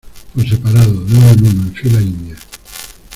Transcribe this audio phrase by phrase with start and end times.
[0.33, 0.91] por separado.
[1.05, 2.35] de uno en uno, en fila india.